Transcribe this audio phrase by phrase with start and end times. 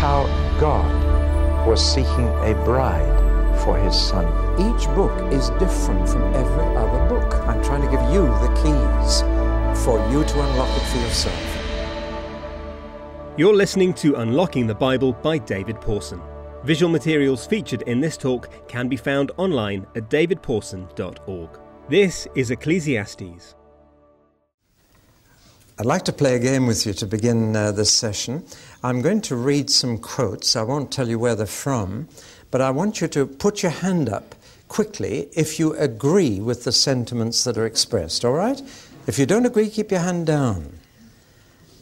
[0.00, 0.24] how
[0.58, 4.24] God was seeking a bride for his son.
[4.58, 7.34] Each book is different from every other book.
[7.46, 9.20] I'm trying to give you the keys
[9.84, 11.56] for you to unlock it for yourself.
[13.36, 16.22] You're listening to Unlocking the Bible by David Pawson.
[16.64, 21.60] Visual materials featured in this talk can be found online at davidpawson.org.
[21.90, 23.54] This is Ecclesiastes.
[25.80, 28.44] I'd like to play a game with you to begin uh, this session.
[28.82, 30.54] I'm going to read some quotes.
[30.54, 32.06] I won't tell you where they're from,
[32.50, 34.34] but I want you to put your hand up
[34.68, 38.60] quickly if you agree with the sentiments that are expressed, all right?
[39.06, 40.78] If you don't agree, keep your hand down.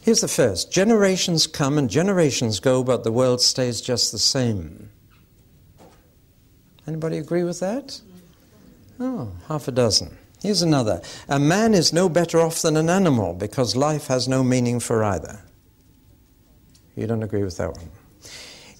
[0.01, 4.91] Here's the first Generations come and generations go, but the world stays just the same.
[6.87, 7.99] Anybody agree with that?
[8.97, 10.17] Oh, half a dozen.
[10.41, 11.01] Here's another.
[11.27, 15.03] A man is no better off than an animal because life has no meaning for
[15.03, 15.41] either.
[16.95, 17.89] You don't agree with that one.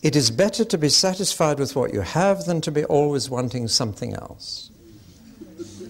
[0.01, 3.67] It is better to be satisfied with what you have than to be always wanting
[3.67, 4.71] something else.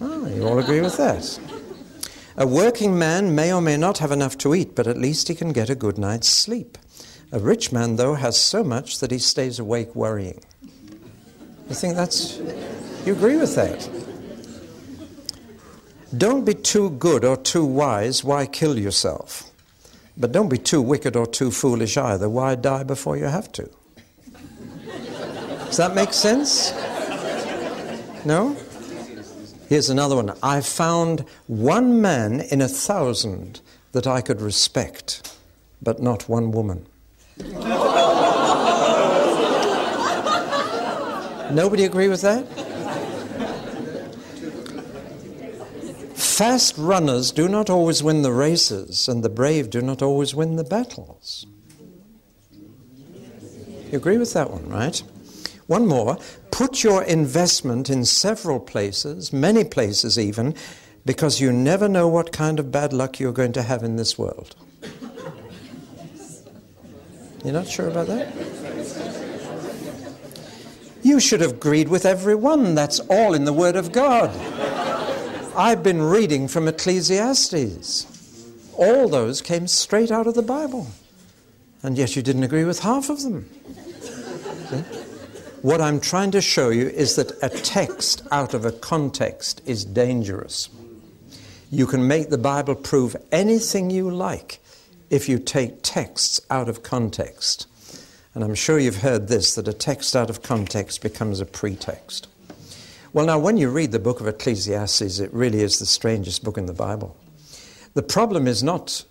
[0.00, 1.38] Oh, you all agree with that.
[2.36, 5.34] A working man may or may not have enough to eat, but at least he
[5.34, 6.78] can get a good night's sleep.
[7.32, 10.40] A rich man, though, has so much that he stays awake worrying.
[11.68, 12.38] You think that's.
[13.06, 13.88] You agree with that?
[16.16, 18.24] Don't be too good or too wise.
[18.24, 19.50] Why kill yourself?
[20.16, 22.28] But don't be too wicked or too foolish either.
[22.28, 23.70] Why die before you have to?
[25.66, 26.72] Does that make sense?
[28.24, 28.56] No?
[29.68, 30.36] Here's another one.
[30.42, 33.60] I found one man in a thousand
[33.92, 35.36] that I could respect,
[35.80, 36.86] but not one woman.
[41.52, 42.44] Nobody agree with that?
[46.20, 50.56] Fast runners do not always win the races, and the brave do not always win
[50.56, 51.46] the battles.
[53.90, 55.02] You agree with that one, right?
[55.66, 56.18] One more.
[56.50, 60.54] Put your investment in several places, many places even,
[61.06, 64.18] because you never know what kind of bad luck you're going to have in this
[64.18, 64.54] world.
[67.42, 68.34] You're not sure about that?
[71.02, 72.74] You should have agreed with everyone.
[72.74, 74.30] That's all in the Word of God.
[75.56, 78.06] I've been reading from Ecclesiastes.
[78.76, 80.86] All those came straight out of the Bible.
[81.82, 83.48] And yet you didn't agree with half of them.
[85.62, 89.84] What I'm trying to show you is that a text out of a context is
[89.84, 90.68] dangerous.
[91.70, 94.60] You can make the Bible prove anything you like
[95.10, 97.66] if you take texts out of context.
[98.34, 102.28] And I'm sure you've heard this that a text out of context becomes a pretext.
[103.12, 106.56] Well, now, when you read the book of Ecclesiastes, it really is the strangest book
[106.56, 107.16] in the Bible.
[107.94, 109.04] The problem is not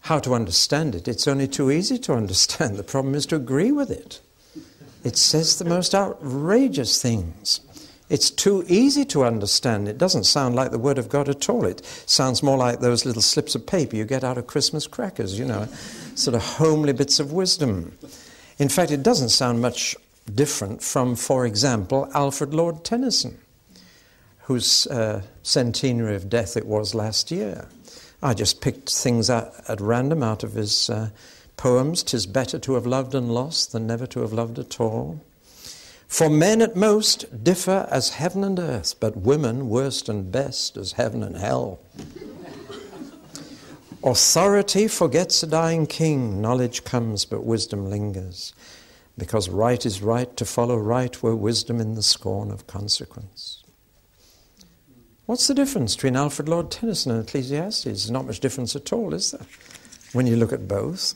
[0.00, 2.76] how to understand it, it's only too easy to understand.
[2.76, 4.20] The problem is to agree with it.
[5.02, 7.60] It says the most outrageous things.
[8.10, 9.88] It's too easy to understand.
[9.88, 11.64] It doesn't sound like the Word of God at all.
[11.64, 15.38] It sounds more like those little slips of paper you get out of Christmas crackers,
[15.38, 15.68] you know,
[16.14, 17.96] sort of homely bits of wisdom.
[18.58, 19.96] In fact, it doesn't sound much
[20.34, 23.38] different from, for example, Alfred Lord Tennyson,
[24.42, 27.68] whose uh, centenary of death it was last year.
[28.22, 31.10] I just picked things at, random out of his uh,
[31.56, 35.20] poems, "Tis better to have loved and lost than never to have loved at all."
[36.08, 40.92] For men at most differ as heaven and earth, but women worst and best as
[40.92, 41.80] heaven and hell.
[44.02, 48.54] Authority forgets a dying king, knowledge comes, but wisdom lingers,
[49.18, 53.64] because right is right to follow right were wisdom in the scorn of consequence.
[55.26, 58.08] What's the difference between Alfred Lord Tennyson and Ecclesiastes?
[58.08, 59.46] Not much difference at all, is there,
[60.12, 61.14] when you look at both?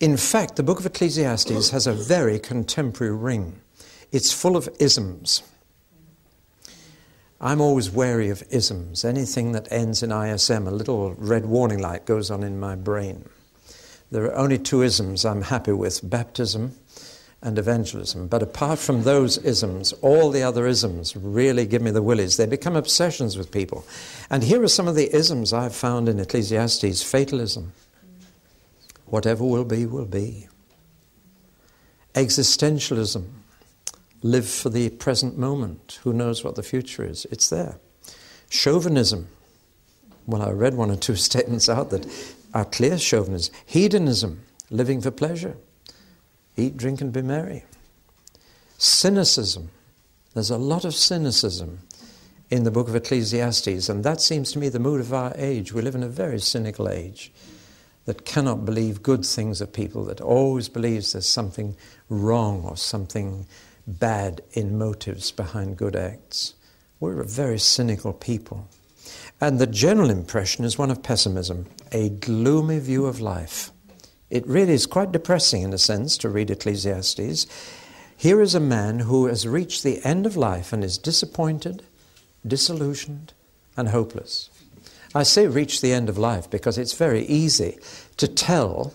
[0.00, 3.60] In fact, the book of Ecclesiastes has a very contemporary ring.
[4.10, 5.42] It's full of isms.
[7.40, 9.04] I'm always wary of isms.
[9.04, 13.28] Anything that ends in ISM, a little red warning light goes on in my brain.
[14.10, 16.74] There are only two isms I'm happy with baptism
[17.42, 18.28] and evangelism.
[18.28, 22.36] But apart from those isms, all the other isms really give me the willies.
[22.36, 23.86] They become obsessions with people.
[24.30, 27.72] And here are some of the isms I've found in Ecclesiastes fatalism.
[29.06, 30.48] Whatever will be, will be.
[32.14, 33.24] Existentialism.
[34.22, 36.00] Live for the present moment.
[36.02, 37.26] Who knows what the future is?
[37.30, 37.78] It's there.
[38.48, 39.28] Chauvinism.
[40.26, 42.06] Well, I read one or two statements out that
[42.54, 43.54] are clear chauvinism.
[43.66, 44.42] Hedonism.
[44.70, 45.56] Living for pleasure.
[46.56, 47.64] Eat, drink, and be merry.
[48.78, 49.70] Cynicism.
[50.34, 51.80] There's a lot of cynicism
[52.50, 55.72] in the book of Ecclesiastes, and that seems to me the mood of our age.
[55.72, 57.32] We live in a very cynical age.
[58.06, 61.76] that cannot believe good things of people, that always believes there's something
[62.08, 63.46] wrong or something
[63.86, 66.54] bad in motives behind good acts.
[66.98, 68.68] We're a very cynical people.
[69.40, 73.70] And the general impression is one of pessimism, a gloomy view of life.
[74.30, 77.46] It really is quite depressing, in a sense, to read Ecclesiastes.
[78.16, 81.82] Here is a man who has reached the end of life and is disappointed,
[82.46, 83.32] disillusioned,
[83.76, 84.50] and hopeless.
[85.14, 87.78] I say reach the end of life because it's very easy
[88.16, 88.94] to tell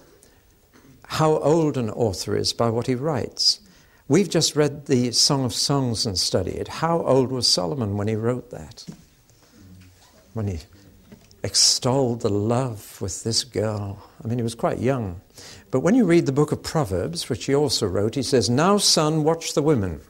[1.07, 3.59] how old an author is by what he writes.
[4.07, 6.67] We've just read the Song of Songs and studied.
[6.67, 8.85] How old was Solomon when he wrote that?
[10.33, 10.59] When he
[11.43, 14.01] extolled the love with this girl.
[14.23, 15.21] I mean, he was quite young.
[15.71, 18.77] But when you read the book of Proverbs, which he also wrote, he says, Now,
[18.77, 20.01] son, watch the women.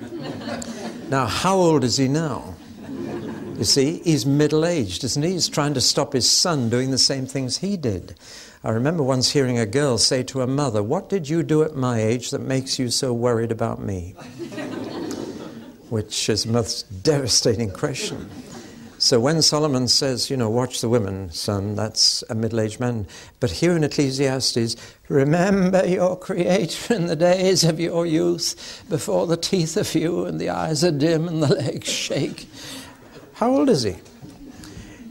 [1.08, 2.54] now, how old is he now?
[3.56, 5.32] You see, he's middle aged, isn't he?
[5.32, 8.16] He's trying to stop his son doing the same things he did.
[8.64, 11.76] I remember once hearing a girl say to her mother, What did you do at
[11.76, 14.10] my age that makes you so worried about me?
[15.88, 18.28] Which is a most devastating question.
[19.04, 23.06] So when Solomon says, you know, watch the women, son, that's a middle aged man.
[23.38, 24.76] But here in Ecclesiastes,
[25.10, 30.40] remember your Creator in the days of your youth, before the teeth are few and
[30.40, 32.48] the eyes are dim and the legs shake.
[33.34, 33.96] How old is he?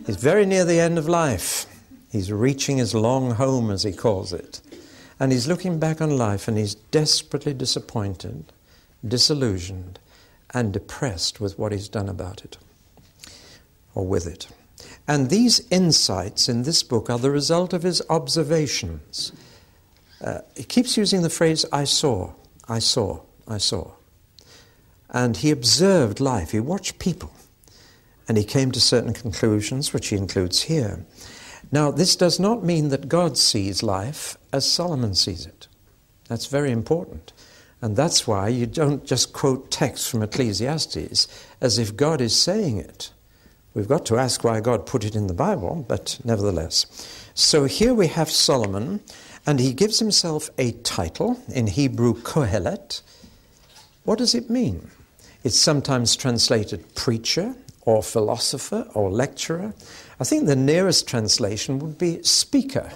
[0.07, 1.67] He's very near the end of life.
[2.11, 4.59] He's reaching his long home, as he calls it.
[5.19, 8.45] And he's looking back on life and he's desperately disappointed,
[9.07, 9.99] disillusioned,
[10.49, 12.57] and depressed with what he's done about it
[13.95, 14.47] or with it.
[15.07, 19.31] And these insights in this book are the result of his observations.
[20.23, 22.33] Uh, he keeps using the phrase, I saw,
[22.67, 23.91] I saw, I saw.
[25.09, 27.31] And he observed life, he watched people,
[28.27, 31.05] and he came to certain conclusions, which he includes here.
[31.71, 35.67] Now, this does not mean that God sees life as Solomon sees it.
[36.29, 37.33] That's very important.
[37.81, 41.27] And that's why you don't just quote texts from Ecclesiastes
[41.59, 43.11] as if God is saying it.
[43.73, 46.85] We've got to ask why God put it in the Bible, but nevertheless.
[47.33, 48.99] So here we have Solomon,
[49.47, 53.01] and he gives himself a title, in Hebrew, Kohelet.
[54.03, 54.91] What does it mean?
[55.43, 59.73] It's sometimes translated preacher, or philosopher, or lecturer.
[60.19, 62.91] I think the nearest translation would be speaker,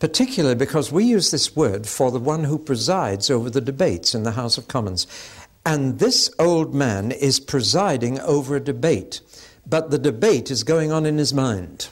[0.00, 4.24] particularly because we use this word for the one who presides over the debates in
[4.24, 5.06] the House of Commons.
[5.66, 9.20] And this old man is presiding over a debate,
[9.66, 11.88] but the debate is going on in his mind.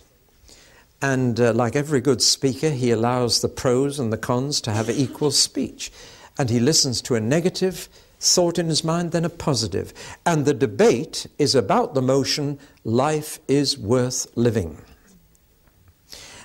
[1.01, 4.91] And uh, like every good speaker, he allows the pros and the cons to have
[4.91, 5.91] equal speech.
[6.39, 7.89] And he listens to a negative
[8.21, 9.93] thought in his mind then a positive.
[10.25, 14.81] And the debate is about the motion life is worth living.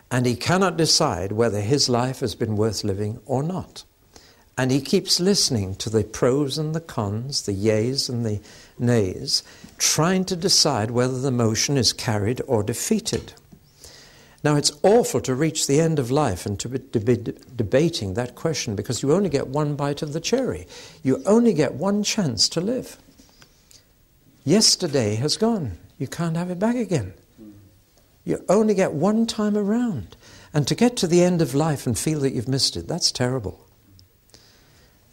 [0.10, 3.84] And he cannot decide whether his life has been worth living or not.
[4.58, 8.42] And he keeps listening to the pros and the cons, the yeas and the
[8.80, 9.44] nays,
[9.78, 13.34] trying to decide whether the motion is carried or defeated.
[14.44, 17.18] Now, it's awful to reach the end of life and to be, to be
[17.56, 20.68] debating that question because you only get one bite of the cherry.
[21.04, 22.98] You only get one chance to live.
[24.44, 25.78] Yesterday has gone.
[25.98, 27.14] You can't have it back again.
[28.24, 30.16] You only get one time around.
[30.54, 33.12] And to get to the end of life and feel that you've missed it, that's
[33.12, 33.67] terrible.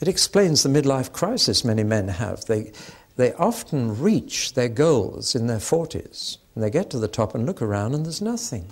[0.04, 2.44] It explains the midlife crisis many men have.
[2.44, 2.72] They,
[3.16, 7.46] they often reach their goals in their 40s, and they get to the top and
[7.46, 8.66] look around and there's nothing.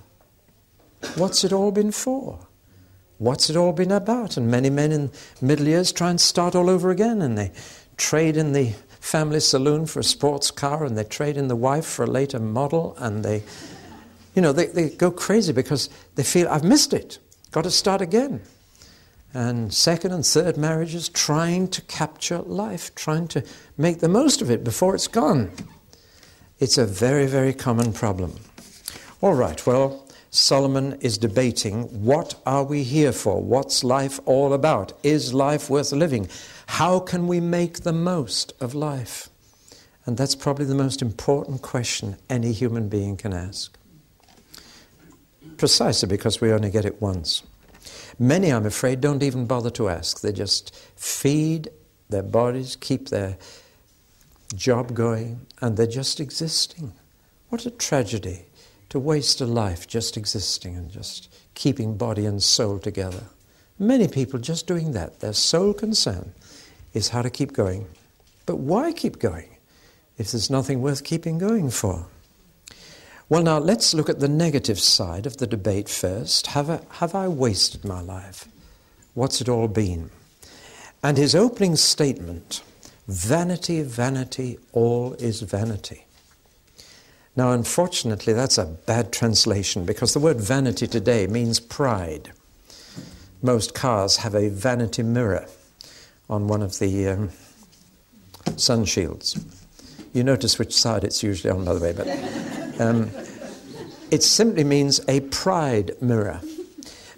[1.14, 2.38] What's it all been for?
[3.16, 4.36] What's it all been about?
[4.36, 5.10] And many men in
[5.40, 7.52] middle years try and start all over again and they
[7.96, 11.86] trade in the family saloon for a sports car and they trade in the wife
[11.86, 13.42] for a later model and they,
[14.34, 17.20] you know, they, they go crazy because they feel, I've missed it,
[17.52, 18.42] got to start again.
[19.34, 23.42] And second and third marriages trying to capture life, trying to
[23.78, 25.50] make the most of it before it's gone.
[26.58, 28.38] It's a very, very common problem.
[29.20, 33.42] All right, well, Solomon is debating what are we here for?
[33.42, 34.92] What's life all about?
[35.02, 36.28] Is life worth living?
[36.66, 39.28] How can we make the most of life?
[40.04, 43.78] And that's probably the most important question any human being can ask.
[45.56, 47.42] Precisely because we only get it once.
[48.22, 50.20] Many, I'm afraid, don't even bother to ask.
[50.20, 51.70] They just feed
[52.08, 53.36] their bodies, keep their
[54.54, 56.92] job going, and they're just existing.
[57.48, 58.44] What a tragedy
[58.90, 63.24] to waste a life just existing and just keeping body and soul together.
[63.76, 65.18] Many people just doing that.
[65.18, 66.32] Their sole concern
[66.94, 67.88] is how to keep going.
[68.46, 69.56] But why keep going
[70.16, 72.06] if there's nothing worth keeping going for?
[73.32, 76.48] Well, now let's look at the negative side of the debate first.
[76.48, 78.46] Have I, have I wasted my life?
[79.14, 80.10] What's it all been?
[81.02, 82.62] And his opening statement
[83.08, 86.04] vanity, vanity, all is vanity.
[87.34, 92.32] Now, unfortunately, that's a bad translation because the word vanity today means pride.
[93.40, 95.46] Most cars have a vanity mirror
[96.28, 97.30] on one of the um,
[98.58, 99.42] sun shields.
[100.12, 102.06] You notice which side it's usually on, by the way, but
[102.82, 103.10] um,
[104.10, 106.40] it simply means a pride mirror.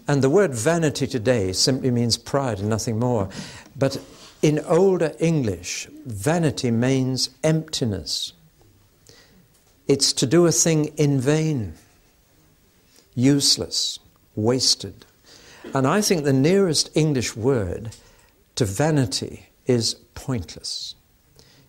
[0.06, 3.28] And the word vanity today simply means pride and nothing more.
[3.75, 4.00] But
[4.42, 8.35] in older English, vanity means emptiness.
[9.88, 11.75] It's to do a thing in vain,
[13.14, 13.99] useless,
[14.35, 15.06] wasted.
[15.75, 17.90] And I think the nearest English word
[18.56, 20.94] to vanity is pointless.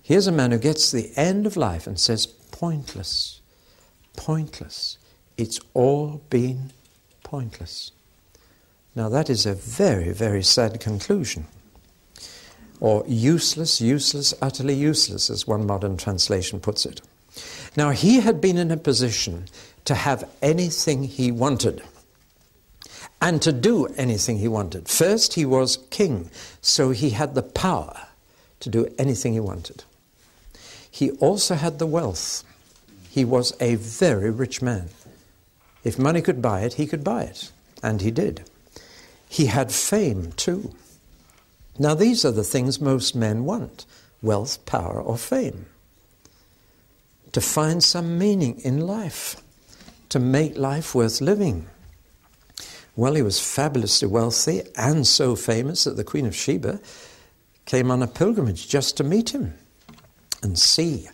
[0.01, 3.41] Here's a man who gets to the end of life and says, pointless,
[4.15, 4.97] pointless.
[5.37, 6.71] It's all been
[7.23, 7.91] pointless.
[8.95, 11.47] Now, that is a very, very sad conclusion.
[12.79, 17.01] Or useless, useless, utterly useless, as one modern translation puts it.
[17.75, 19.45] Now, he had been in a position
[19.85, 21.83] to have anything he wanted
[23.21, 24.87] and to do anything he wanted.
[24.87, 26.29] First, he was king,
[26.61, 28.07] so he had the power
[28.61, 29.83] to do anything he wanted.
[30.89, 32.43] He also had the wealth.
[33.15, 34.89] He was a very rich man.
[35.85, 37.49] If money could buy it, he could buy it,
[37.81, 38.43] and he did.
[39.29, 40.75] He had fame too.
[41.79, 43.85] Now, these are the things most men want
[44.21, 45.67] wealth, power, or fame
[47.31, 49.37] to find some meaning in life,
[50.09, 51.67] to make life worth living.
[52.97, 56.81] Well, he was fabulously wealthy and so famous that the Queen of Sheba
[57.65, 59.53] came on a pilgrimage just to meet him
[60.43, 61.07] and see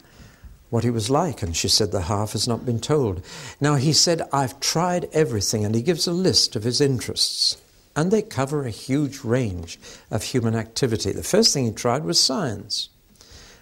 [0.71, 1.43] what he was like.
[1.43, 3.21] And she said, The half has not been told.
[3.59, 5.63] Now, he said, I've tried everything.
[5.63, 7.57] And he gives a list of his interests.
[7.95, 9.77] And they cover a huge range
[10.09, 11.11] of human activity.
[11.11, 12.89] The first thing he tried was science.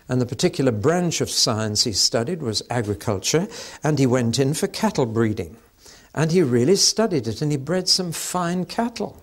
[0.07, 3.47] And the particular branch of science he studied was agriculture,
[3.83, 5.57] and he went in for cattle breeding.
[6.13, 9.21] And he really studied it, and he bred some fine cattle.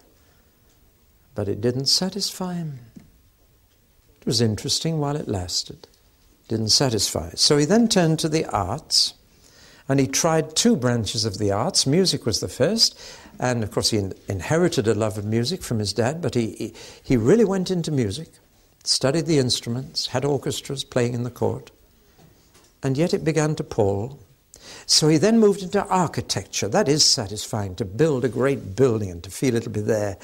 [1.35, 2.81] But it didn't satisfy him.
[4.21, 5.87] It was interesting while it lasted,
[6.49, 7.31] didn't satisfy.
[7.35, 9.15] So he then turned to the arts,
[9.89, 11.87] and he tried two branches of the arts.
[11.87, 12.99] Music was the first,
[13.39, 16.75] and of course he inherited a love of music from his dad, but he, he,
[17.03, 18.29] he really went into music
[18.87, 21.71] studied the instruments, had orchestras playing in the court,
[22.83, 24.19] and yet it began to pall.
[24.87, 26.69] So he then moved into architecture.
[26.69, 30.17] That is satisfying to build a great building and to feel it'll be there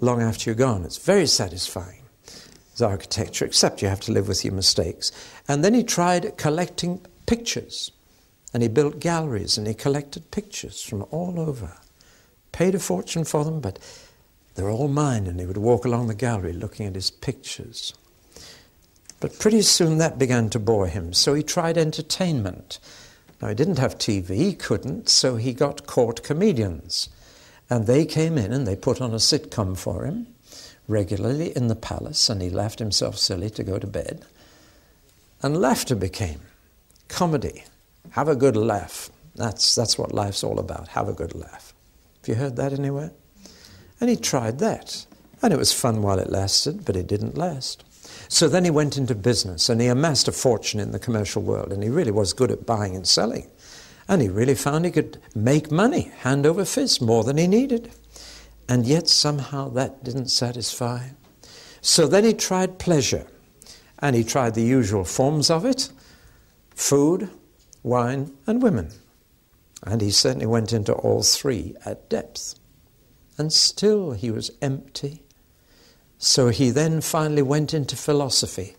[0.00, 0.84] long after you're gone.
[0.84, 2.03] It's very satisfying
[2.82, 5.12] architecture, except you have to live with your mistakes.
[5.48, 7.90] And then he tried collecting pictures.
[8.52, 11.76] And he built galleries and he collected pictures from all over.
[12.52, 13.78] Paid a fortune for them, but
[14.54, 15.26] they're all mine.
[15.26, 17.94] And he would walk along the gallery looking at his pictures.
[19.20, 22.78] But pretty soon that began to bore him, so he tried entertainment.
[23.40, 27.08] Now, he didn't have TV, he couldn't, so he got court comedians.
[27.70, 30.33] And they came in and they put on a sitcom for him
[30.88, 34.24] regularly in the palace, and he laughed himself silly to go to bed.
[35.42, 36.40] And laughter became
[37.08, 37.64] comedy.
[38.10, 39.10] Have a good laugh.
[39.34, 40.88] That's, that's what life's all about.
[40.88, 41.74] Have a good laugh.
[42.20, 43.12] Have you heard that anywhere?
[44.00, 45.06] And he tried that.
[45.42, 47.84] And it was fun while it lasted, but it didn't last.
[48.28, 51.72] So then he went into business and he amassed a fortune in the commercial world
[51.72, 53.50] and he really was good at buying and selling.
[54.08, 57.90] And he really found he could make money hand over fist more than he needed.
[58.68, 61.08] And yet somehow that didn't satisfy.
[61.80, 63.26] So then he tried pleasure
[63.98, 65.90] and he tried the usual forms of it
[66.74, 67.28] food,
[67.82, 68.90] wine, and women.
[69.82, 72.54] And he certainly went into all three at depth.
[73.38, 75.24] And still he was empty
[76.24, 78.76] so he then finally went into philosophy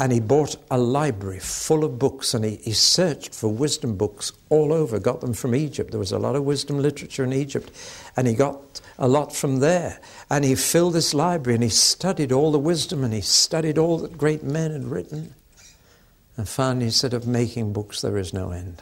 [0.00, 4.32] and he bought a library full of books and he, he, searched for wisdom books
[4.48, 5.90] all over, got them from Egypt.
[5.90, 7.70] There was a lot of wisdom literature in Egypt,
[8.16, 10.00] and he got a lot from there.
[10.30, 13.98] And he filled this library and he studied all the wisdom and he studied all
[13.98, 15.34] that great men had written.
[16.36, 18.80] And finally, he said, Of making books, there is no end.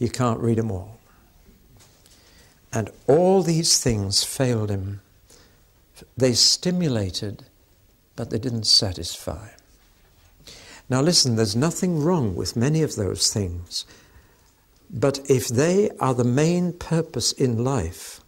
[0.00, 0.98] You can't read them all.
[2.72, 5.00] And all these things failed him
[6.16, 7.44] they stimulated,
[8.16, 9.48] but they didn't satisfy.
[10.88, 13.86] Now, listen, there's nothing wrong with many of those things,
[14.90, 18.20] but if they are the main purpose in life,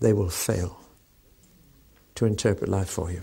[0.00, 0.80] they will fail
[2.16, 3.22] to interpret life for you.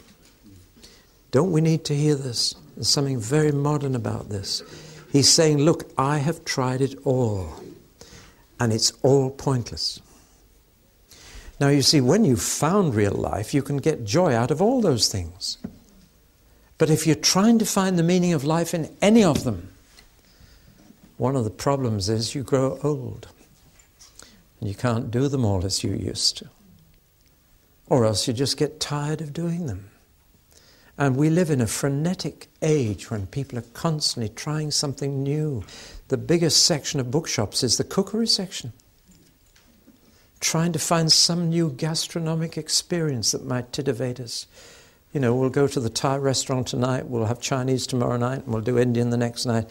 [1.31, 2.55] Don't we need to hear this?
[2.75, 4.63] There's something very modern about this.
[5.11, 7.61] He's saying, Look, I have tried it all.
[8.59, 9.99] and it's all pointless.
[11.59, 14.79] Now, you see, when you've found real life, you can get joy out of all
[14.81, 15.57] those things.
[16.77, 19.69] But if you're trying to find the meaning of life in any of them,
[21.17, 23.27] one of the problems is you grow old.
[24.59, 26.49] And you can't do them all as you used to.
[27.87, 29.89] Or else you just get tired of doing them.
[30.97, 35.63] And we live in a frenetic age when people are constantly trying something new.
[36.09, 38.73] The biggest section of bookshops is the cookery section.
[40.39, 44.45] Trying to find some new gastronomic experience that might titivate us.
[45.13, 48.47] You know, we'll go to the Thai restaurant tonight, we'll have Chinese tomorrow night, and
[48.47, 49.69] we'll do Indian the next night.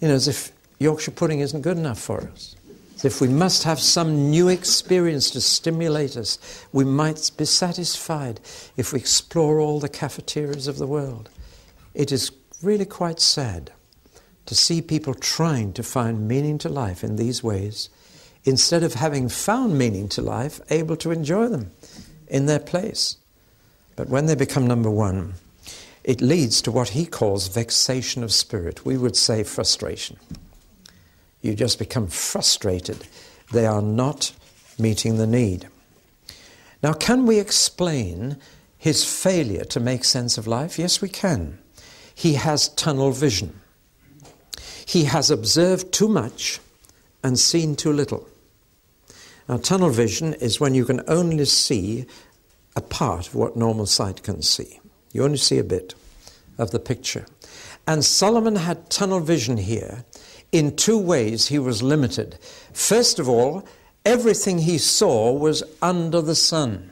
[0.00, 2.54] You know, as if Yorkshire pudding isn't good enough for us.
[2.96, 6.38] As if we must have some new experience to stimulate us.
[6.72, 8.40] We might be satisfied
[8.76, 11.30] if we explore all the cafeterias of the world.
[11.94, 12.30] It is
[12.62, 13.72] really quite sad
[14.44, 17.88] to see people trying to find meaning to life in these ways
[18.44, 21.72] instead of having found meaning to life, able to enjoy them
[22.28, 23.16] in their place.
[23.96, 25.34] But when they become number one,
[26.04, 28.84] it leads to what he calls vexation of spirit.
[28.84, 30.18] We would say frustration.
[31.42, 33.06] You just become frustrated.
[33.52, 34.32] They are not
[34.78, 35.68] meeting the need.
[36.82, 38.36] Now, can we explain
[38.78, 40.78] his failure to make sense of life?
[40.78, 41.58] Yes, we can.
[42.14, 43.60] He has tunnel vision.
[44.86, 46.60] He has observed too much
[47.24, 48.28] and seen too little.
[49.48, 52.06] Now, tunnel vision is when you can only see
[52.76, 54.78] a part of what normal sight can see.
[55.12, 55.94] You only see a bit
[56.58, 57.26] of the picture.
[57.86, 60.04] And Solomon had tunnel vision here
[60.52, 62.38] in two ways he was limited.
[62.72, 63.66] First of all,
[64.04, 66.90] everything he saw was under the sun.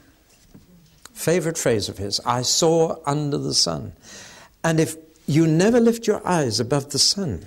[1.12, 3.92] Favorite phrase of his I saw under the sun.
[4.64, 7.46] And if you never lift your eyes above the sun,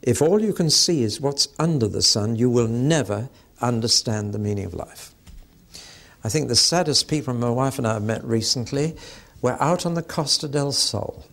[0.00, 3.28] if all you can see is what's under the sun, you will never
[3.60, 5.11] understand the meaning of life.
[6.24, 8.96] I think the saddest people my wife and I have met recently
[9.40, 11.24] were out on the Costa del Sol.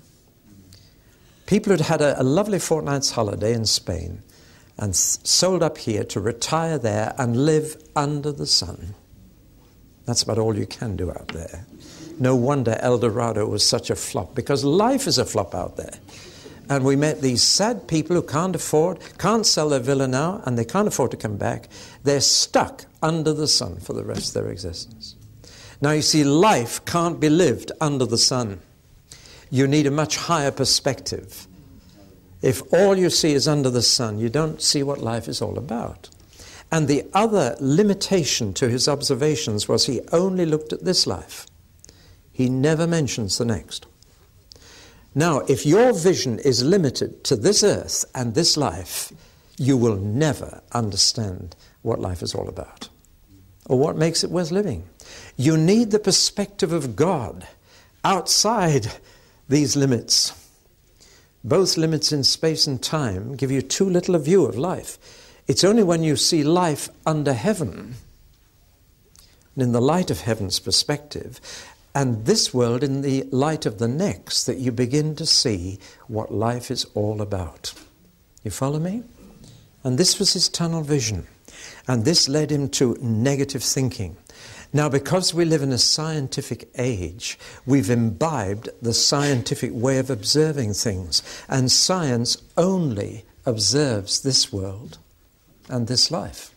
[1.45, 4.23] People who'd had a, a lovely fortnight's holiday in Spain
[4.77, 8.95] and sold up here to retire there and live under the sun.
[10.05, 11.65] That's about all you can do out there.
[12.19, 15.93] No wonder Eldorado was such a flop because life is a flop out there.
[16.69, 20.57] And we met these sad people who can't afford, can't sell their villa now, and
[20.57, 21.67] they can't afford to come back.
[22.03, 25.15] They're stuck under the sun for the rest of their existence.
[25.81, 28.59] Now, you see, life can't be lived under the sun
[29.49, 31.47] you need a much higher perspective.
[32.41, 35.57] If all you see is under the sun, you don't see what life is all
[35.57, 36.09] about.
[36.71, 41.47] And the other limitation to his observations was he only looked at this life.
[42.31, 43.87] He never mentions the next.
[45.15, 49.11] Now, if your vision is limited to this earth and this life,
[49.57, 52.89] you will never understand what life is all about
[53.65, 54.87] or what makes it worth living.
[55.37, 57.47] You need the perspective of God
[58.03, 58.87] outside
[59.47, 60.33] these limits.
[61.43, 64.97] Both limits in space and time give you too little a view of life.
[65.47, 67.95] It's only when you see life under heaven,
[69.55, 71.41] and in the light of heaven's perspective,
[71.95, 76.33] and this world in the light of the next, that you begin to see what
[76.33, 77.73] life is all about.
[78.43, 79.03] You follow me?
[79.83, 81.27] And this was his tunnel vision.
[81.87, 84.17] And this led him to negative thinking.
[84.71, 90.73] Now, because we live in a scientific age, we've imbibed the scientific way of observing
[90.73, 94.99] things, and science only observes this world
[95.67, 96.53] and this life.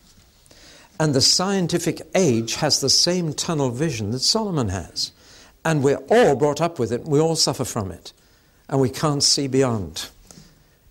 [1.00, 5.10] And the scientific age has the same tunnel vision that Solomon has.
[5.64, 8.12] And we're all brought up with it, we all suffer from it,
[8.68, 10.08] and we can't see beyond.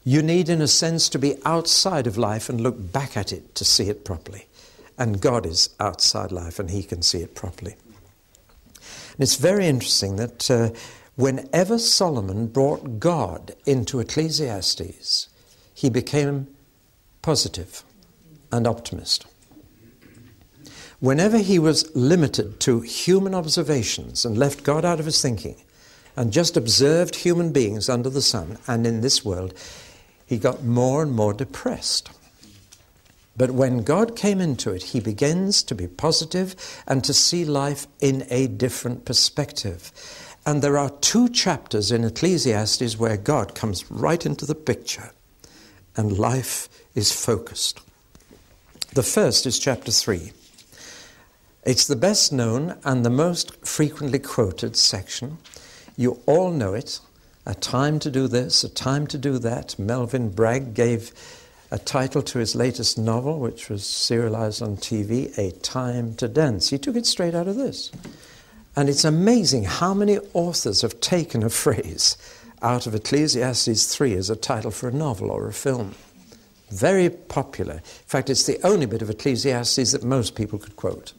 [0.03, 3.53] You need, in a sense, to be outside of life and look back at it
[3.55, 4.47] to see it properly
[5.01, 7.75] and God is outside life and he can see it properly.
[8.75, 10.69] And it's very interesting that uh,
[11.15, 15.27] whenever Solomon brought God into Ecclesiastes,
[15.73, 16.47] he became
[17.23, 17.83] positive
[18.51, 19.25] and optimist.
[21.01, 25.55] Whenever he was limited to human observations and left God out of his thinking
[26.15, 29.51] and just observed human beings under the sun and in this world,
[30.27, 32.11] he got more and more depressed.
[33.35, 36.55] But when God came into it, he begins to be positive
[36.87, 39.91] and to see life in a different perspective.
[40.45, 45.13] And there are two chapters in Ecclesiastes where God comes right into the picture
[45.97, 47.79] and life is focused.
[48.93, 50.33] The first is chapter 3.
[51.63, 55.37] It's the best known and the most frequently quoted section.
[55.95, 56.99] You all know it.
[57.45, 59.77] A time to do this, a time to do that.
[59.77, 61.11] Melvin Bragg gave
[61.69, 66.69] a title to his latest novel, which was serialized on TV, A Time to Dance.
[66.69, 67.91] He took it straight out of this.
[68.75, 72.17] And it's amazing how many authors have taken a phrase
[72.63, 75.93] out of Ecclesiastes 3 as a title for a novel or a film.
[76.71, 77.75] Very popular.
[77.75, 81.13] In fact, it's the only bit of Ecclesiastes that most people could quote.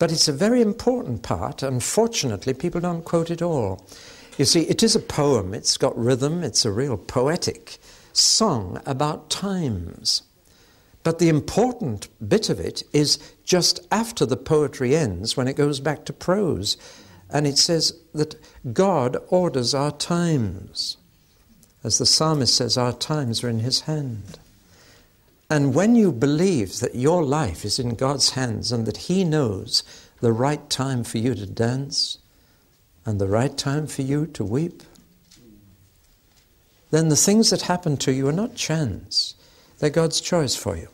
[0.00, 1.62] But it's a very important part.
[1.62, 3.86] Unfortunately, people don't quote it all.
[4.38, 7.78] You see, it is a poem, it's got rhythm, it's a real poetic
[8.14, 10.22] song about times.
[11.02, 15.80] But the important bit of it is just after the poetry ends, when it goes
[15.80, 16.78] back to prose.
[17.28, 20.96] And it says that God orders our times.
[21.84, 24.38] As the psalmist says, our times are in his hand.
[25.50, 29.82] And when you believe that your life is in God's hands and that he knows
[30.20, 32.18] the right time for you to dance
[33.04, 34.84] and the right time for you to weep,
[36.92, 39.34] then the things that happen to you are not chance,
[39.80, 40.88] they're God's choice for you.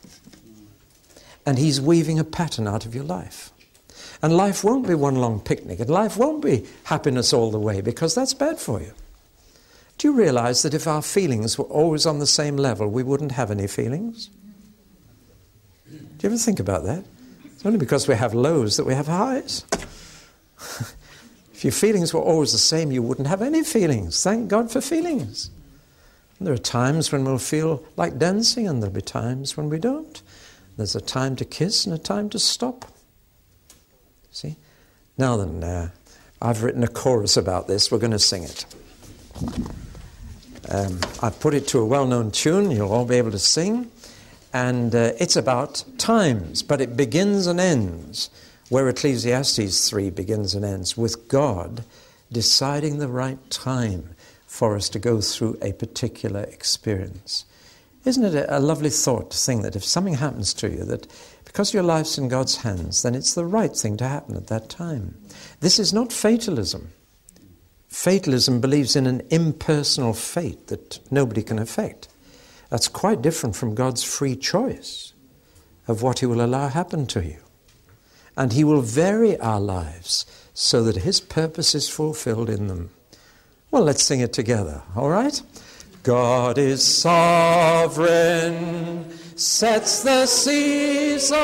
[1.45, 3.51] And He's weaving a pattern out of your life.
[4.23, 7.81] And life won't be one long picnic, and life won't be happiness all the way
[7.81, 8.93] because that's bad for you.
[9.99, 13.33] Do you realize that if our feelings were always on the same level, we wouldn't
[13.33, 14.31] have any feelings?
[15.91, 17.05] Do you ever think about that?
[17.45, 19.65] It's only because we have lows that we have highs.
[21.55, 24.23] if your feelings were always the same, you wouldn't have any feelings.
[24.23, 25.51] Thank God for feelings.
[26.41, 30.21] There are times when we'll feel like dancing, and there'll be times when we don't.
[30.77, 32.85] There's a time to kiss and a time to stop.
[34.31, 34.57] See?
[35.17, 35.91] Now then, uh,
[36.43, 37.91] I've written a chorus about this.
[37.91, 38.67] We're going to sing it.
[40.69, 43.91] Um, I've put it to a well known tune, you'll all be able to sing.
[44.57, 48.31] And uh, it's about times, but it begins and ends
[48.71, 51.85] where Ecclesiastes 3 begins and ends with God
[52.33, 54.15] deciding the right time
[54.47, 57.45] for us to go through a particular experience.
[58.07, 61.07] Isn't it a, lovely thought to think that if something happens to you, that
[61.45, 64.71] because your life's in God's hands, then it's the right thing to happen at that
[64.71, 65.19] time?
[65.61, 66.93] This is not fatalism.
[67.89, 72.09] Fatalism believes in an impersonal fate that nobody can affect.
[72.69, 75.15] That's quite different from God's free choice
[75.87, 77.39] of what He will allow happen to you.
[78.37, 82.91] And He will vary our lives so that His purpose is fulfilled in them.
[83.71, 85.41] Well, let's sing it together, all right?
[86.03, 91.37] God is sovereign, sets the seasons,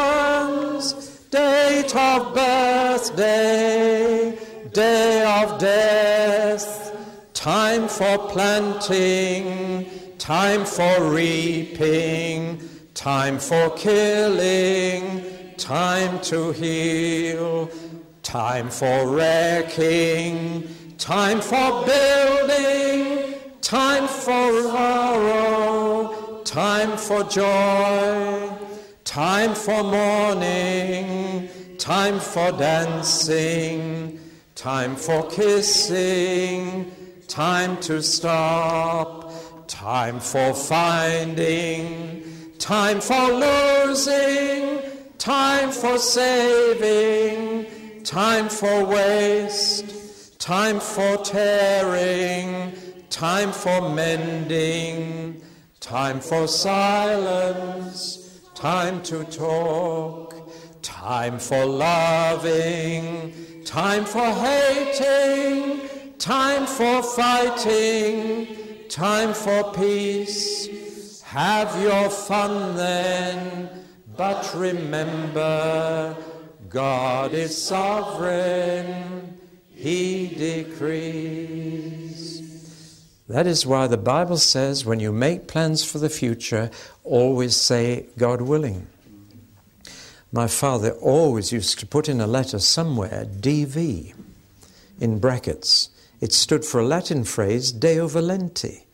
[1.30, 4.38] date of birthday,
[4.72, 6.94] day of death,
[7.34, 12.60] time for planting, time for reaping,
[12.94, 15.22] time for killing,
[15.56, 17.68] time to heal,
[18.22, 20.68] time for wrecking
[21.02, 28.48] Time for building, time for sorrow, time for joy,
[29.02, 34.20] time for mourning, time for dancing,
[34.54, 36.92] time for kissing,
[37.26, 39.31] time to stop,
[39.68, 42.22] time for finding,
[42.58, 44.80] time for losing,
[45.18, 47.66] time for saving,
[48.04, 50.02] time for waste
[50.42, 52.72] time for tearing,
[53.10, 55.40] time for mending,
[55.78, 60.34] time for silence, time to talk,
[60.82, 63.32] time for loving,
[63.64, 65.80] time for hating,
[66.18, 68.48] time for fighting,
[68.92, 71.22] time for peace.
[71.22, 73.70] Have your fun then,
[74.16, 76.14] but remember,
[76.68, 79.38] God is sovereign
[79.82, 81.92] he decrees.
[83.28, 86.70] That is why the Bible says when you make plans for the future,
[87.02, 88.86] always say, God willing.
[90.30, 94.14] My father always used to put in a letter somewhere, DV,
[95.00, 95.88] in brackets.
[96.22, 98.84] It stood for a Latin phrase, Deo volenti,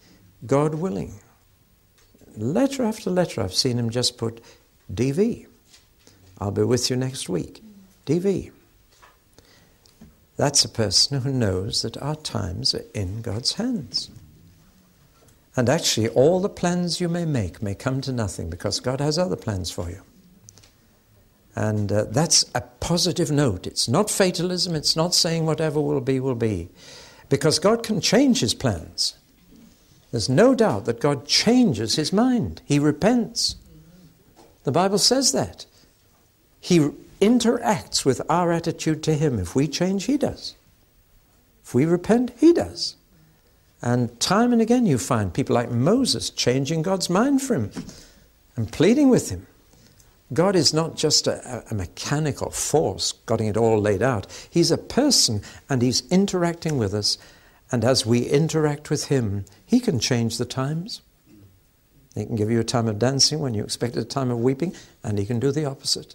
[0.47, 1.21] God willing.
[2.39, 4.43] Letter after letter, I've seen him just put
[4.91, 5.47] DV.
[6.39, 7.63] I'll be with you next week.
[8.07, 8.51] DV.
[10.39, 14.09] That's a person who knows that our times are in God's hands.
[15.55, 19.19] And actually, all the plans you may make may come to nothing because God has
[19.19, 20.01] other plans for you.
[21.55, 23.67] And uh, that's a positive note.
[23.67, 26.71] It's not fatalism, it's not saying whatever will be, will be.
[27.29, 29.15] Because God can change his plans.
[30.11, 32.63] There's no doubt that God changes his mind.
[32.65, 33.57] He repents.
[34.65, 35.67] The Bible says that.
[36.61, 39.39] He interacts with our attitude to Him.
[39.39, 40.55] If we change, He does.
[41.65, 42.97] If we repent, He does.
[43.81, 47.71] And time and again, you find people like Moses changing God's mind for him
[48.57, 49.47] and pleading with him.
[50.33, 54.27] God is not just a, a, mechanical force, getting it all laid out.
[54.51, 57.17] He's a person and He's interacting with us.
[57.73, 61.01] And as we interact with Him, He can change the times.
[62.15, 64.75] He can give you a time of dancing when you expected a time of weeping,
[65.03, 66.15] and He can do the opposite.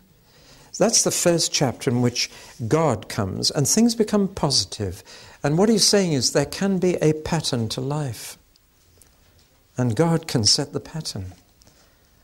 [0.77, 2.31] That's the first chapter in which
[2.67, 5.03] God comes and things become positive.
[5.43, 8.37] And what He's saying is there can be a pattern to life,
[9.75, 11.33] and God can set the pattern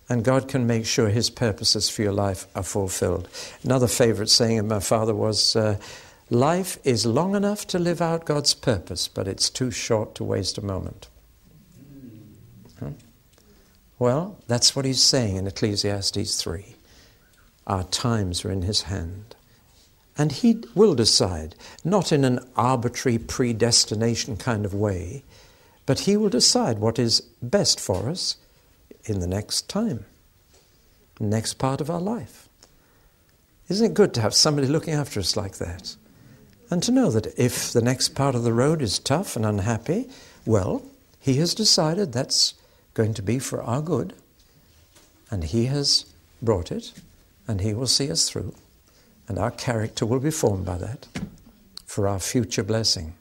[0.10, 3.30] and God can make sure His purposes for your life are fulfilled.
[3.64, 5.78] Another favorite saying of my father was uh,
[6.32, 10.60] Life is long enough to live out God's purpose, but it's too short to waste
[10.60, 11.08] a moment.
[12.80, 12.92] Huh?
[13.98, 16.76] Well, that's what he's saying in Ecclesiastes 3.
[17.66, 19.36] Our times are in His hand.
[20.18, 25.24] And He will decide, not in an arbitrary predestination kind of way,
[25.88, 28.38] but He will decide what is best for us
[29.10, 30.06] in the next time,
[31.20, 32.48] next part of our life.
[33.68, 35.96] Isn't it good to have somebody looking after us like that?
[36.72, 40.08] And to know that if the next part of the road is tough and unhappy,
[40.46, 40.84] well,
[41.20, 42.54] He has decided that's
[42.94, 44.14] going to be for our good,
[45.30, 46.06] and He has
[46.42, 46.94] brought it,
[47.48, 48.54] and He will see us through,
[49.28, 51.08] and our character will be formed by that
[51.86, 53.14] for our future blessing.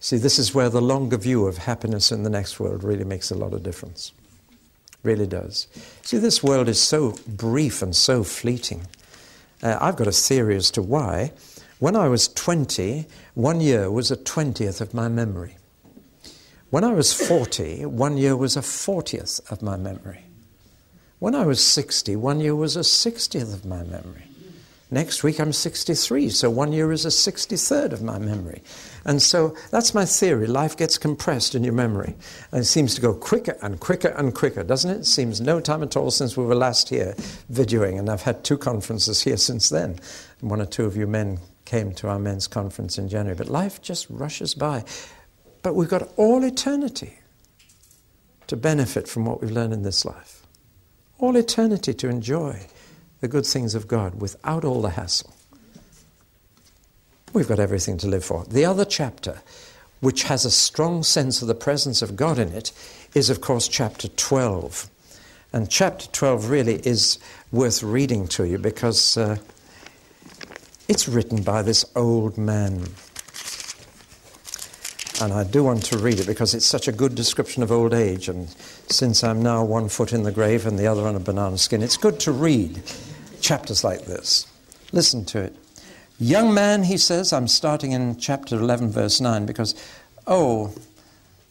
[0.00, 3.30] See, this is where the longer view of happiness in the next world really makes
[3.30, 4.12] a lot of difference
[5.02, 5.66] really does.
[6.02, 8.86] See, this world is so brief and so fleeting.
[9.62, 11.32] Uh, I've got a theory as to why.
[11.78, 15.56] When I was 20, one year was a 20th of my memory.
[16.70, 20.24] When I was 40, one year was a 40th of my memory.
[21.18, 24.31] When I was 60, one year was a 60th of my memory.
[24.92, 28.62] Next week I'm 63, so one year is a 63rd of my memory.
[29.06, 30.46] And so that's my theory.
[30.46, 32.14] Life gets compressed in your memory.
[32.52, 34.98] And it seems to go quicker and quicker and quicker, doesn't it?
[34.98, 37.14] It seems no time at all since we were last here
[37.50, 37.98] videoing.
[37.98, 39.98] And I've had two conferences here since then.
[40.40, 43.34] One or two of you men came to our men's conference in January.
[43.34, 44.84] But life just rushes by.
[45.62, 47.18] But we've got all eternity
[48.46, 50.42] to benefit from what we've learned in this life.
[51.18, 52.66] All eternity to enjoy
[53.22, 55.32] the good things of God without all the hassle.
[57.32, 58.44] We've got everything to live for.
[58.44, 59.40] The other chapter,
[60.00, 62.72] which has a strong sense of the presence of God in it,
[63.14, 64.90] is, of course, chapter 12.
[65.52, 67.20] And chapter 12 really is
[67.52, 69.36] worth reading to you because uh,
[70.88, 72.88] it's written by this old man.
[75.20, 77.94] And I do want to read it because it's such a good description of old
[77.94, 78.28] age.
[78.28, 78.48] And
[78.88, 81.84] since I'm now one foot in the grave and the other on a banana skin,
[81.84, 82.82] it's good to read
[83.42, 84.46] chapters like this.
[84.92, 85.56] Listen to it.
[86.18, 89.74] Young man, he says, I'm starting in chapter 11, verse 9, because,
[90.26, 90.72] oh,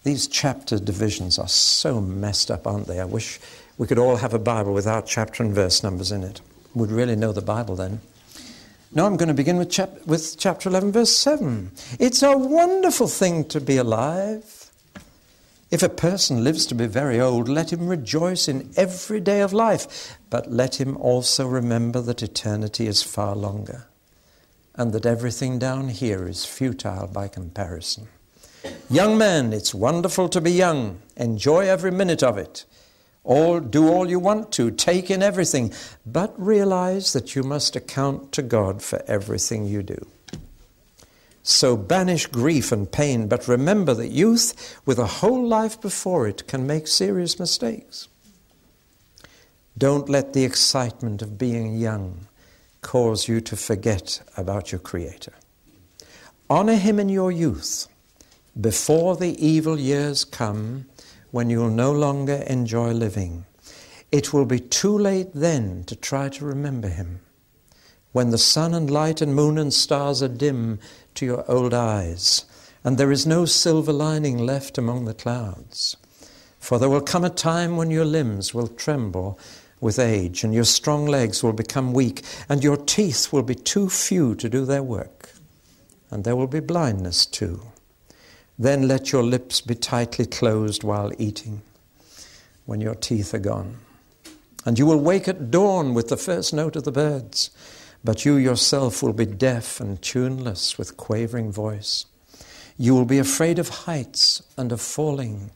[0.04, 3.00] these chapter divisions are so messed up, aren't they?
[3.00, 3.40] I wish
[3.78, 6.42] we could all have a Bible without chapter and verse numbers in it.
[6.74, 8.00] We'd really know the Bible then.
[8.94, 11.72] No, I'm going to begin with, chap- with chapter 11, verse 7.
[12.00, 14.61] It's a wonderful thing to be alive.
[15.72, 19.54] If a person lives to be very old, let him rejoice in every day of
[19.54, 23.88] life, but let him also remember that eternity is far longer
[24.76, 28.10] and that everything down here is futile by comparison.
[28.90, 31.00] Young man, it's wonderful to be young.
[31.16, 32.66] Enjoy every minute of it.
[33.24, 35.72] All, do all you want to, take in everything,
[36.06, 40.08] but realize that you must account to God for everything you do.
[41.44, 46.48] So banish grief and pain, but remember that youth, with a whole life before it,
[46.48, 48.08] can make serious mistakes.
[49.78, 52.28] Don't let the excitement of being young
[52.82, 55.34] cause you to forget about your Creator.
[56.50, 57.88] Honor Him in your youth
[58.60, 60.86] before the evil years come
[61.32, 63.46] when you'll no longer enjoy living.
[64.12, 67.22] It will be too late then to try to remember Him.
[68.12, 70.80] When the sun and light and moon and stars are dim
[71.16, 72.46] to your old eyes,
[72.84, 75.96] and there is no silver lining left among the clouds.
[76.60, 79.40] For there will come a time when your limbs will tremble
[79.80, 83.90] with age, and your strong legs will become weak, and your teeth will be too
[83.90, 85.32] few to do their work,
[86.12, 87.62] and there will be blindness too.
[88.60, 91.64] Then let your lips be tightly closed while eating,
[92.66, 93.78] when your teeth are gone.
[94.64, 97.50] And you will wake at dawn with the first note of the birds,
[98.04, 102.06] but you yourself will be deaf and tuneless with quavering voice.
[102.78, 105.52] You will be afraid of heights and of falling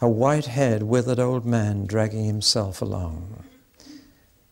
[0.00, 3.44] a white haired, withered old man dragging himself along.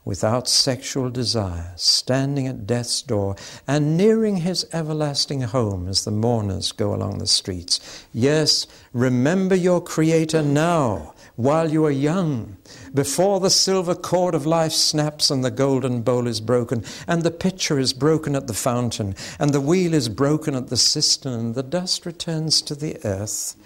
[0.05, 3.37] without sexual desire, standing at death's door
[3.69, 8.05] and nearing his everlasting home as the mourners go along the streets.
[8.13, 12.57] Yes, remember your Creator now while you are young,
[12.93, 17.31] before the silver cord of life snaps and the golden bowl is broken, and the
[17.31, 21.55] pitcher is broken at the fountain, and the wheel is broken at the cistern, and
[21.55, 23.57] the dust returns to the earth,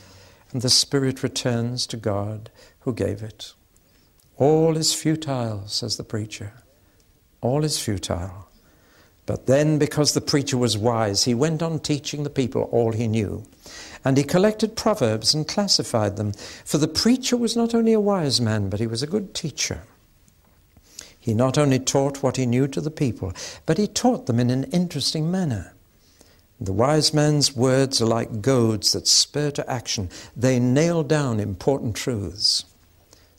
[0.53, 2.51] and the spirit returns to God
[2.81, 3.53] who gave it.
[4.37, 6.53] All is futile, says the preacher.
[7.41, 8.49] All is futile.
[9.25, 13.09] But then, because the preacher was wise, he went on teaching the people all he
[13.09, 13.45] knew.
[14.07, 16.33] And he collected proverbs and classified them.
[16.65, 19.83] For the preacher was not only a wise man, but he was a good teacher.
[21.19, 23.33] He not only taught what he knew to the people,
[23.67, 25.75] but he taught them in an interesting manner.
[26.61, 31.97] The wise man's words are like goads that spur to action, they nail down important
[31.97, 32.65] truths.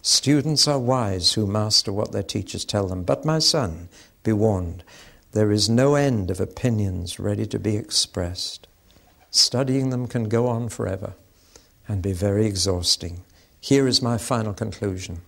[0.01, 3.03] Students are wise who master what their teachers tell them.
[3.03, 3.87] But, my son,
[4.21, 4.83] be warned,
[5.31, 8.67] there is no end of opinions ready to be expressed.
[9.31, 11.13] Studying them can go on forever
[11.87, 13.23] and be very exhausting.
[13.59, 15.21] Here is my final conclusion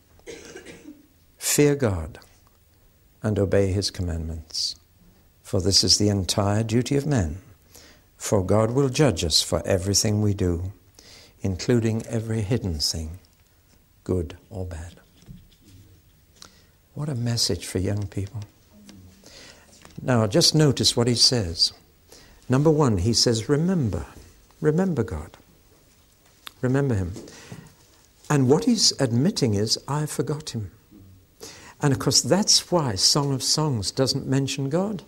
[1.38, 2.19] Fear God
[3.23, 4.75] and obey His commandments,
[5.41, 7.38] for this is the entire duty of men.
[8.17, 10.73] For God will judge us for everything we do,
[11.41, 13.19] including every hidden thing
[14.03, 14.95] good or bad.
[16.93, 18.41] What a message for young people.
[20.01, 21.73] Now, just notice what he says.
[22.49, 24.05] Number one, he says, Remember.
[24.59, 25.38] Remember God.
[26.62, 27.13] Remember Him.
[28.29, 30.71] And what he's admitting is, I forgot Him.
[31.81, 35.03] And of course, that's why Song of Songs doesn't mention God.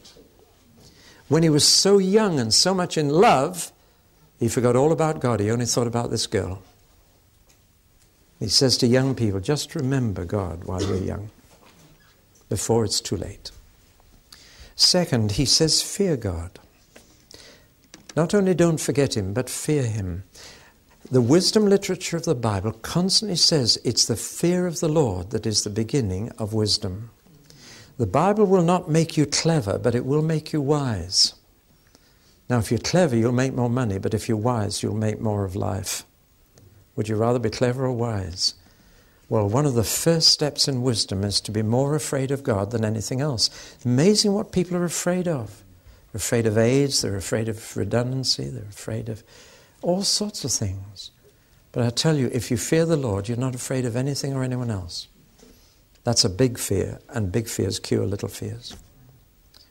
[1.28, 3.72] When he was so young and so much in love,
[4.40, 5.40] he forgot all about God.
[5.40, 6.62] He only thought about this girl.
[8.40, 11.30] He says to young people, just remember God while you're young,
[12.50, 13.52] before it's too late.
[14.76, 16.60] Second, he says, fear God.
[18.16, 20.24] Not only don't forget him, but fear him.
[21.10, 25.46] The wisdom literature of the Bible constantly says it's the fear of the Lord that
[25.46, 27.10] is the beginning of wisdom.
[27.98, 31.34] The Bible will not make you clever, but it will make you wise.
[32.50, 35.46] Now, if you're clever, you'll make more money, but if you're wise, you'll make more
[35.46, 36.06] of life.
[36.96, 38.56] Would you rather be clever or wise?
[39.30, 42.72] Well, one of the first steps in wisdom is to be more afraid of God
[42.72, 43.50] than anything else.
[43.86, 45.64] amazing what people are afraid of.
[46.12, 49.24] They're afraid of AIDS, they're afraid of redundancy, they're afraid of
[49.82, 51.12] all sorts of things.
[51.72, 54.44] But I tell you, if you fear the Lord, you're not afraid of anything or
[54.44, 55.08] anyone else.
[56.04, 58.76] That's a big fear, and big fears cure little fears.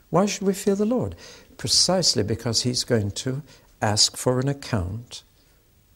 [0.09, 1.15] Why should we fear the Lord?
[1.59, 3.43] Precisely because He's going to
[3.83, 5.25] ask for an account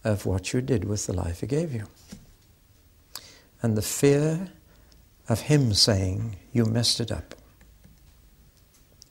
[0.02, 1.86] of what you did with the life He gave you.
[3.62, 4.48] And the fear
[5.28, 7.34] of Him saying, You messed it up,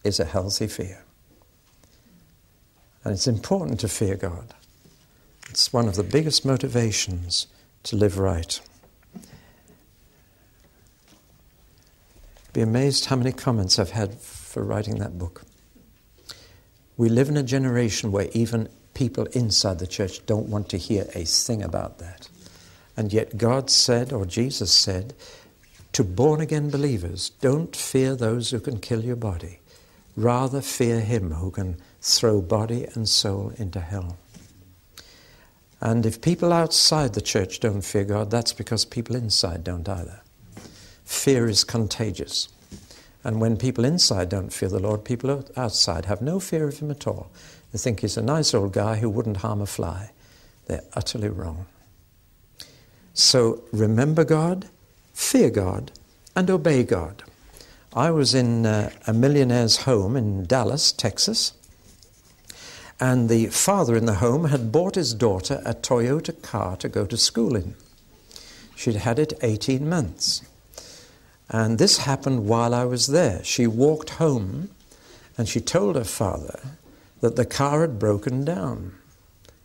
[0.04, 1.03] is a healthy fear.
[3.04, 4.54] And it's important to fear God.
[5.50, 7.48] It's one of the biggest motivations
[7.84, 8.60] to live right.
[12.54, 15.44] Be amazed how many comments I've had for writing that book.
[16.98, 21.08] We live in a generation where even people inside the church don't want to hear
[21.16, 22.30] a thing about that.
[22.96, 25.16] And yet, God said, or Jesus said,
[25.94, 29.60] to born again believers, don't fear those who can kill your body.
[30.16, 34.18] Rather, fear him who can throw body and soul into hell.
[35.80, 40.22] And if people outside the church don't fear God, that's because people inside don't either.
[41.06, 42.50] Fear is contagious.
[43.24, 46.92] And when people inside don't fear the Lord, people outside have no fear of Him
[46.92, 47.32] at all.
[47.72, 50.12] They think He's a nice old guy who wouldn't harm a fly.
[50.68, 51.66] They're utterly wrong.
[53.14, 54.68] So remember God,
[55.14, 55.92] fear God,
[56.36, 57.24] and obey God.
[57.94, 61.54] I was in uh, a millionaire's home in Dallas, Texas,
[63.04, 67.06] and the father in the home had bought his daughter a Toyota car to go
[67.06, 67.76] to school in.
[68.78, 70.42] She'd had it 18 months.
[71.50, 73.44] And this happened while I was there.
[73.44, 74.70] She walked home
[75.38, 76.62] and she told her father
[77.20, 78.94] that the car had broken down.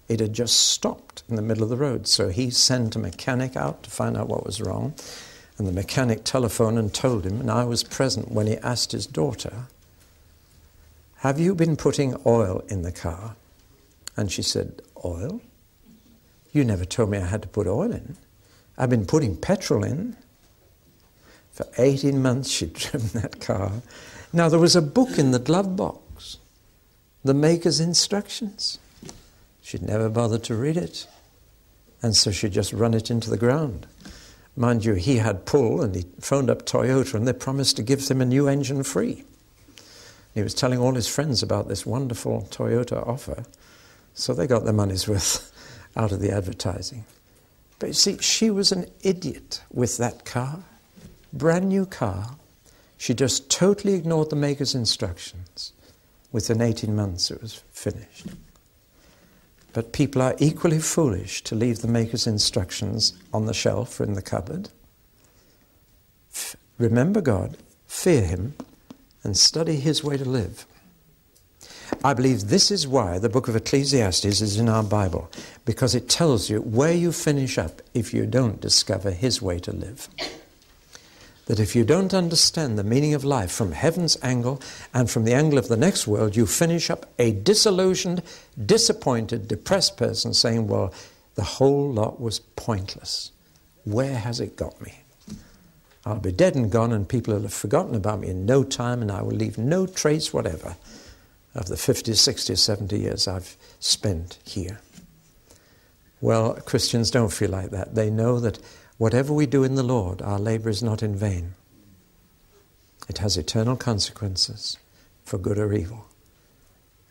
[0.08, 2.08] It had just stopped in the middle of the road.
[2.08, 4.94] So he sent a mechanic out to find out what was wrong.
[5.58, 9.06] And the mechanic telephoned and told him, and I was present when he asked his
[9.06, 9.68] daughter,
[11.18, 13.36] Have you been putting oil in the car?
[14.16, 15.40] And she said, Oil?
[16.52, 18.16] You never told me I had to put oil in.
[18.76, 20.16] I've been putting petrol in.
[21.52, 23.72] For 18 months she'd driven that car.
[24.32, 26.38] Now there was a book in the glove box,
[27.24, 28.78] the maker's instructions.
[29.62, 31.06] She'd never bothered to read it.
[32.02, 33.86] And so she'd just run it into the ground
[34.58, 38.08] Mind you, he had pull and he phoned up Toyota and they promised to give
[38.08, 39.22] him a new engine free.
[40.38, 43.42] He was telling all his friends about this wonderful Toyota offer,
[44.14, 45.50] so they got their money's worth
[45.96, 47.04] out of the advertising.
[47.80, 50.60] But you see, she was an idiot with that car,
[51.32, 52.36] brand new car.
[52.98, 55.72] She just totally ignored the maker's instructions.
[56.30, 58.28] Within 18 months, it was finished.
[59.72, 64.12] But people are equally foolish to leave the Maker's instructions on the shelf or in
[64.12, 64.68] the cupboard.
[66.32, 67.56] F- remember God,
[67.88, 68.54] fear Him,
[69.28, 70.64] and study His way to live.
[72.02, 75.30] I believe this is why the book of Ecclesiastes is in our Bible,
[75.66, 79.72] because it tells you where you finish up if you don't discover His way to
[79.72, 80.08] live
[81.48, 84.60] that if you don't understand the meaning of life from heaven's angle
[84.92, 88.22] and from the angle of the next world, you finish up a disillusioned,
[88.66, 90.92] disappointed, depressed person saying, Well,
[91.36, 93.32] the whole lot was pointless.
[93.84, 95.00] Where has it got me?
[96.08, 99.02] I'll be dead and gone, and people will have forgotten about me in no time,
[99.02, 100.76] and I will leave no trace whatever
[101.54, 104.80] of the 50, 60, 70 years I've spent here.
[106.20, 107.94] Well, Christians don't feel like that.
[107.94, 108.58] They know that
[108.98, 111.54] Whatever we do in the Lord, our labor is not in vain.
[113.08, 114.76] It has eternal consequences
[115.24, 116.06] for good or evil.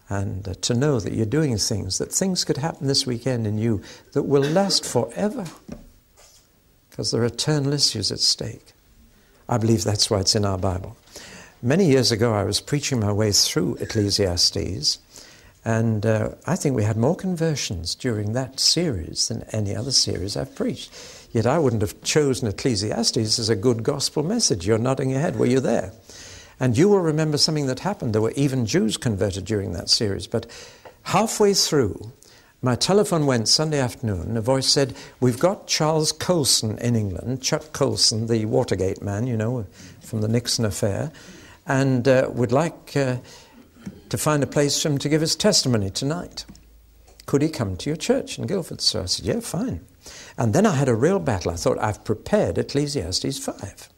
[0.10, 3.58] And uh, to know that you're doing things, that things could happen this weekend in
[3.58, 3.82] you
[4.12, 5.46] that will last forever
[6.90, 8.74] because there are eternal issues at stake.
[9.50, 10.98] I believe that's why it's in our Bible.
[11.62, 15.00] Many years ago, I was preaching my way through Ecclesiastes,
[15.66, 20.38] and uh, I think we had more conversions during that series than any other series
[20.38, 20.92] I've preached.
[21.32, 24.66] Yet I wouldn't have chosen Ecclesiastes as a good gospel message.
[24.66, 25.38] You're nodding your head.
[25.38, 25.92] Were you there?
[26.60, 28.14] And you will remember something that happened.
[28.14, 30.26] There were even Jews converted during that series.
[30.26, 30.48] But
[31.04, 32.12] halfway through,
[32.62, 34.36] my telephone went Sunday afternoon.
[34.36, 39.38] A voice said, We've got Charles Colson in England, Chuck Colson, the Watergate man, you
[39.38, 39.68] know,
[40.02, 41.12] from the Nixon affair,
[41.68, 43.18] and uh, would like uh,
[44.10, 46.46] to find a place for him to give his testimony tonight.
[47.28, 48.82] Could he come to your church in Guildford?
[48.82, 49.86] So I said, Yeah, fine.
[50.38, 51.52] And then I had a real battle.
[51.52, 53.90] I thought, I've prepared Ecclesiastes 5.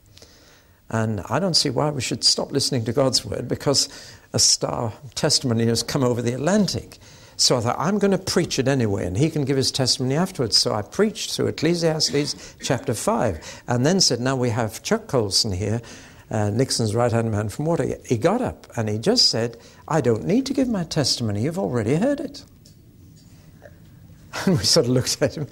[0.90, 3.88] And I don't see why we should stop listening to God's word because
[4.34, 6.98] a star testimony has come over the Atlantic.
[7.40, 10.16] So I thought, I'm going to preach it anyway, and he can give his testimony
[10.16, 10.58] afterwards.
[10.58, 15.54] So I preached through Ecclesiastes chapter 5, and then said, Now we have Chuck Colson
[15.54, 15.82] here,
[16.30, 18.06] uh, Nixon's right hand man from Watergate.
[18.06, 19.56] He got up and he just said,
[19.88, 22.44] I don't need to give my testimony, you've already heard it.
[24.46, 25.48] And we sort of looked at him.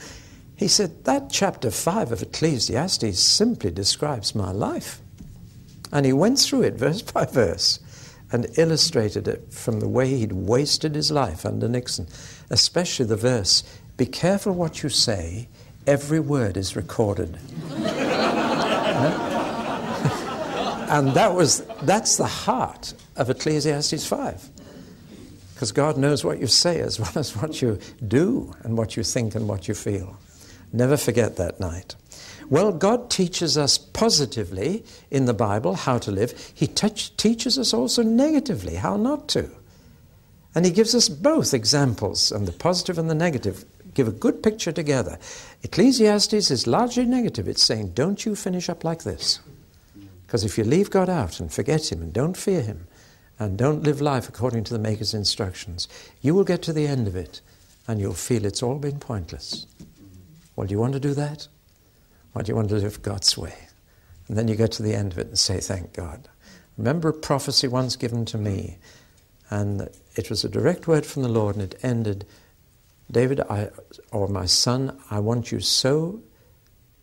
[0.57, 4.99] He said, That chapter 5 of Ecclesiastes simply describes my life.
[5.93, 7.79] And he went through it verse by verse
[8.31, 12.07] and illustrated it from the way he'd wasted his life under Nixon,
[12.49, 13.63] especially the verse
[13.95, 15.47] Be careful what you say,
[15.85, 17.37] every word is recorded.
[20.89, 24.49] and that was, that's the heart of Ecclesiastes 5
[25.57, 29.01] because God knows what you say as well as what you do and what you
[29.01, 30.19] think and what you feel.
[30.71, 31.95] Never forget that night.
[32.49, 36.51] Well, God teaches us positively in the Bible how to live.
[36.53, 39.49] He touch, teaches us also negatively how not to.
[40.55, 44.43] And He gives us both examples, and the positive and the negative give a good
[44.43, 45.17] picture together.
[45.63, 47.47] Ecclesiastes is largely negative.
[47.47, 49.39] It's saying, don't you finish up like this.
[50.25, 52.87] Because if you leave God out and forget Him and don't fear Him
[53.39, 55.87] and don't live life according to the Maker's instructions,
[56.21, 57.41] you will get to the end of it
[57.87, 59.65] and you'll feel it's all been pointless.
[60.55, 61.47] Well, do you want to do that?
[62.33, 63.55] Or do you want to live God's way?
[64.27, 66.29] And then you get to the end of it and say, Thank God.
[66.77, 68.77] Remember a prophecy once given to me,
[69.49, 72.25] and it was a direct word from the Lord, and it ended
[73.09, 73.69] David, I,
[74.11, 76.21] or my son, I want you so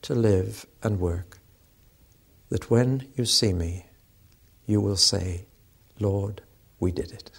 [0.02, 1.38] to live and work
[2.50, 3.86] that when you see me,
[4.66, 5.46] you will say,
[5.98, 6.42] Lord,
[6.78, 7.30] we did it.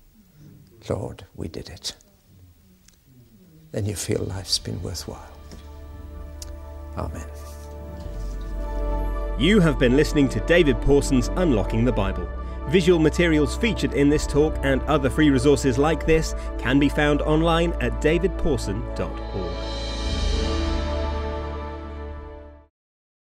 [0.88, 1.94] Lord, we did it.
[3.72, 5.31] Then you feel life's been worthwhile.
[6.96, 7.26] Amen.
[9.38, 12.28] You have been listening to David Pawson's Unlocking the Bible.
[12.68, 17.20] Visual materials featured in this talk and other free resources like this can be found
[17.22, 19.81] online at davidpawson.org.